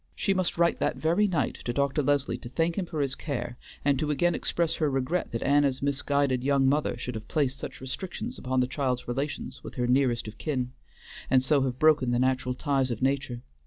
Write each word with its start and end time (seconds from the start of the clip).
She 0.15 0.33
must 0.33 0.57
write 0.57 0.79
that 0.79 0.95
very 0.95 1.27
night 1.27 1.59
to 1.63 1.71
Dr. 1.73 2.01
Leslie 2.01 2.39
to 2.39 2.49
thank 2.49 2.75
him 2.75 2.87
for 2.87 3.01
his 3.01 3.13
care, 3.13 3.59
and 3.85 3.99
to 3.99 4.09
again 4.09 4.33
express 4.33 4.73
her 4.77 4.89
regret 4.89 5.31
that 5.31 5.43
Anna's 5.43 5.83
misguided 5.83 6.43
young 6.43 6.65
mother 6.67 6.97
should 6.97 7.13
have 7.13 7.27
placed 7.27 7.59
such 7.59 7.79
restrictions 7.79 8.39
upon 8.39 8.61
the 8.61 8.67
child's 8.67 9.07
relations 9.07 9.63
with 9.63 9.75
her 9.75 9.85
nearest 9.85 10.27
of 10.27 10.39
kin, 10.39 10.71
and 11.29 11.43
so 11.43 11.61
have 11.61 11.77
broken 11.77 12.09
the 12.09 12.17
natural 12.17 12.55
ties 12.55 12.89
of 12.89 13.03
nature. 13.03 13.43